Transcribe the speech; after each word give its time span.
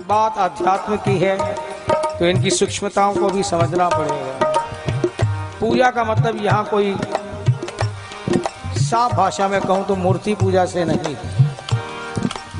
बात 0.00 0.36
अध्यात्म 0.38 0.96
की 0.96 1.16
है 1.18 1.36
तो 2.18 2.26
इनकी 2.26 2.50
सूक्ष्मताओं 2.50 3.14
को 3.14 3.28
भी 3.30 3.42
समझना 3.42 3.88
पड़ेगा। 3.88 4.52
पूजा 5.60 5.90
का 5.90 6.04
मतलब 6.04 6.36
यहाँ 6.44 6.64
कोई 6.66 6.94
साफ़ 8.78 9.14
भाषा 9.16 9.48
में 9.48 9.60
कहूँ 9.60 9.84
तो 9.86 9.96
मूर्ति 9.96 10.34
पूजा 10.34 10.64
से 10.66 10.84
नहीं। 10.84 11.14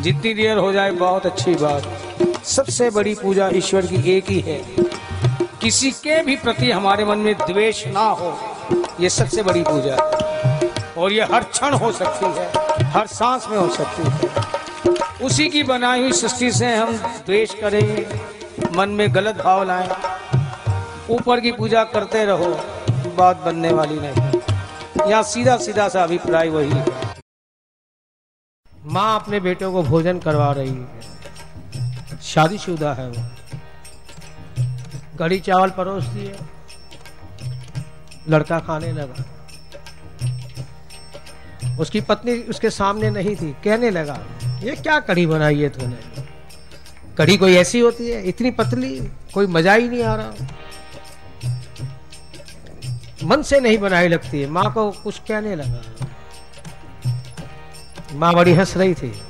जितनी 0.03 0.35
देर 0.35 0.59
हो 0.59 0.72
जाए, 0.72 0.90
बहुत 0.90 1.27
अच्छी 1.27 1.54
बात। 1.54 2.45
सबसे 2.46 2.90
बड़ी 2.90 3.15
पूजा 3.15 3.49
ईश्वर 3.55 3.87
की 3.87 4.17
एक 4.17 4.31
ही 4.31 4.41
है। 4.41 4.61
किसी 5.63 5.91
के 5.93 6.23
भी 6.25 6.37
प्रति 6.37 6.71
हमारे 6.71 7.05
मन 7.05 7.19
में 7.19 7.35
द्वेष 7.37 7.87
ना 7.89 8.09
हो, 8.11 8.37
ये 9.01 9.09
सबसे 9.11 9.43
बड़ी 9.43 9.63
पूजा 9.63 9.95
है। 9.95 10.71
और 10.95 11.13
ये 11.13 11.25
हर 11.25 11.45
क्षण 11.47 11.75
हो 11.75 11.93
सकती 11.95 12.27
है, 12.39 12.51
हर 12.91 13.07
सांस 13.09 13.47
में 13.51 13.59
हो 13.59 13.69
सकती 13.69 14.03
है। 14.03 14.57
उसी 15.22 15.48
की 15.48 15.62
बनाई 15.62 16.00
हुई 16.00 16.12
सृष्टि 16.12 16.50
से 16.52 16.74
हम 16.77 16.96
द्वेष 17.27 17.55
करेंगे, 17.55 18.06
मन 18.73 18.88
में 18.88 19.14
गलत 19.14 19.36
भाव 19.36 19.62
लाएँ, 19.64 19.88
ऊपर 21.10 21.40
की 21.40 21.52
पूजा 21.52 21.84
करते 21.84 22.24
रहो, 22.24 22.50
बात 23.16 23.36
बनने 23.36 23.73
वाली 23.73 23.98
नहीं। 24.00 25.10
यहाँ 25.10 25.23
सीधा 25.23 25.56
सीधा 25.56 25.88
सा 25.88 26.02
अभिप्राय 26.02 26.48
वही 26.48 26.70
है। 26.70 26.84
माँ 28.86 29.20
अपने 29.20 29.40
बेटों 29.40 29.73
को 29.73 29.82
भोजन 29.82 30.18
करवा 30.18 30.52
रही 30.52 30.70
है। 30.70 32.20
शादीशुदा 32.23 32.92
है 32.95 33.09
वो। 33.10 33.24
कड़ी 35.18 35.38
चावल 35.40 35.70
परोस 35.70 36.04
दिए 36.04 36.34
लड़का 38.28 38.59
खाने 38.59 38.92
लगा। 38.92 39.24
उसकी 41.80 42.00
पत्नी 42.00 42.32
उसके 42.42 42.70
सामने 42.70 43.10
नहीं 43.10 43.37
थी, 43.37 43.56
कहने 43.64 43.90
लगा। 43.90 44.18
ये 44.62 44.76
क्या 44.76 45.00
कढ़ी 45.00 45.26
बनाई 45.26 45.60
है 45.60 45.68
तूने? 45.68 45.96
कढ़ी 47.18 47.36
कोई 47.36 47.54
ऐसी 47.54 47.80
होती 47.80 48.10
है? 48.10 48.28
इतनी 48.28 48.50
पतली, 48.50 49.08
कोई 49.34 49.46
मज़ा 49.46 49.74
ही 49.74 49.88
नहीं 49.88 50.02
आ 50.02 50.14
रहा। 50.14 50.32
मन 53.24 53.42
से 53.42 53.60
नहीं 53.60 53.78
बनाई 53.78 54.09
लगती 54.09 54.40
है। 54.40 54.50
माँ 54.50 54.73
को 54.73 54.90
कुछ 54.90 55.18
कहने 55.18 55.56
लगा। 55.56 55.82
माँ 58.12 58.34
बड़ी 58.34 58.52
हंस 58.52 58.76
रही 58.76 58.95
थी। 58.95 59.23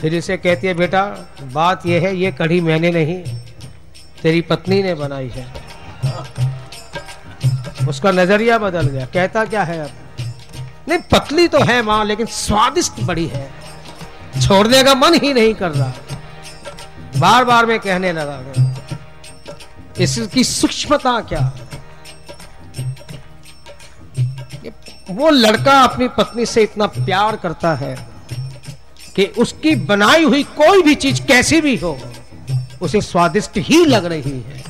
फिर 0.00 0.14
इसे 0.14 0.36
कहती 0.36 0.66
है, 0.66 0.74
बेटा, 0.74 1.04
बात 1.42 1.86
यह 1.86 2.02
है, 2.02 2.16
ये 2.16 2.32
कढ़ी 2.32 2.60
मैंने 2.60 2.90
नहीं, 2.90 3.24
तेरी 4.22 4.40
पत्नी 4.40 4.82
ने 4.82 4.94
बनाई 4.94 5.28
है। 5.28 5.46
उसका 7.88 8.12
नज़रिया 8.12 8.58
बदल 8.58 8.86
गया। 8.86 9.06
कहता 9.06 9.44
क्या 9.44 9.62
है 9.62 9.78
अब? 9.84 9.90
नहीं, 10.88 10.98
पतली 10.98 11.48
तो 11.48 11.58
है 11.60 11.82
माँ, 11.82 12.04
लेकिन 12.04 12.26
स्वादिष्ट 12.26 12.92
बड़ी 13.00 13.26
है। 13.26 13.59
छोड़ने 14.38 14.82
का 14.82 14.94
मन 14.94 15.14
ही 15.14 15.32
नहीं 15.34 15.54
कर 15.54 15.70
रहा। 15.70 15.92
बार 17.16 17.44
बार 17.44 17.66
मैं 17.66 17.78
कहने 17.80 18.12
लगा 18.12 18.42
इसकी 19.98 20.44
सूक्ष्मता 20.44 21.20
क्या? 21.20 21.40
वो 25.10 25.30
लड़का 25.30 25.80
अपनी 25.80 26.08
पत्नी 26.08 26.46
से 26.46 26.62
इतना 26.62 26.86
प्यार 26.86 27.36
करता 27.36 27.74
है 27.74 27.94
कि 29.16 29.24
उसकी 29.38 29.74
बनाई 29.76 30.24
हुई 30.24 30.42
कोई 30.56 30.82
भी 30.82 30.94
चीज़ 30.94 31.22
कैसी 31.22 31.60
भी 31.60 31.76
हो, 31.76 31.98
उसे 32.82 33.00
स्वादिष्ट 33.00 33.58
ही 33.58 33.84
लग 33.84 34.04
रही 34.04 34.40
है, 34.40 34.62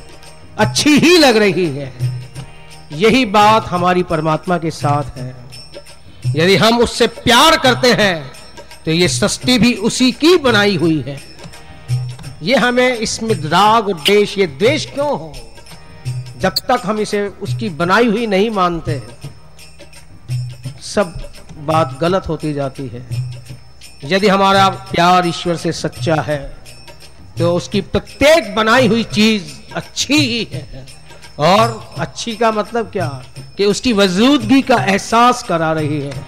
अच्छी 0.59 0.99
ही 0.99 1.17
लग 1.19 1.37
रही 1.37 1.67
है। 1.67 1.93
यही 2.93 3.25
बात 3.25 3.67
हमारी 3.67 4.03
परमात्मा 4.03 4.59
के 4.59 4.71
साथ 4.71 5.17
है। 5.17 5.35
यदि 6.27 6.57
हम 6.57 6.79
उससे 6.79 7.07
प्यार 7.07 7.57
करते 7.59 7.93
हैं 7.93 8.33
तो 8.85 8.91
ये 8.91 9.09
सृष्टि 9.09 9.59
भी 9.59 9.73
उसी 9.75 10.11
की 10.13 10.37
बनाई 10.37 10.77
हुई 10.77 11.01
है। 11.07 11.21
ये 12.43 12.57
हमें 12.57 12.97
इसमें 12.97 13.35
राग 13.35 13.89
और 13.89 13.95
देश 13.95 14.39
ये 14.39 14.47
द्वेष 14.47 14.87
क्यों 14.87 15.11
हो? 15.11 15.33
जब 16.39 16.55
तक 16.69 16.83
हम 16.85 16.99
इसे 17.01 17.27
उसकी 17.43 17.69
बनाई 17.69 18.07
हुई 18.07 18.27
नहीं 18.27 18.51
मानते, 18.51 19.03
सब 20.83 21.15
बात 21.59 21.99
गलत 22.01 22.29
होती 22.29 22.53
जाती 22.53 22.87
है। 22.89 23.07
यदि 24.05 24.29
हमारा 24.29 24.69
प्यार 24.69 25.27
ईश्वर 25.27 25.57
से 25.57 25.73
सच्चा 25.73 26.15
है 26.15 26.39
तो 27.39 27.55
उसकी 27.57 27.81
प्रत्येक 27.81 28.55
बनाई 28.55 28.87
हुई 28.89 29.05
चीज़ 29.05 29.45
अच्छी 29.75 30.15
ही 30.15 30.49
है। 30.53 30.87
और 31.39 31.95
अच्छी 31.99 32.37
का 32.37 32.51
मतलब 32.53 32.91
क्या? 32.91 33.09
कि 33.57 33.65
उसकी 33.65 33.93
वजूदगी 33.93 34.61
का 34.63 34.77
एहसास 34.85 35.43
करा 35.43 35.73
रही 35.73 36.01
है। 36.01 36.25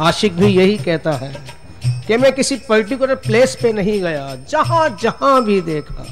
आशिक 0.00 0.36
भी 0.36 0.46
यही 0.46 0.76
कहता 0.78 1.12
है। 1.12 1.61
कि 2.06 2.16
मैं 2.16 2.32
किसी 2.32 2.56
पर्टिकुलर 2.68 3.14
प्लेस 3.14 3.56
पे 3.62 3.72
नहीं 3.72 4.00
गया 4.00 4.34
जहाँ 4.48 4.88
जहाँ 5.02 5.44
भी 5.44 5.60
देखा। 5.60 6.04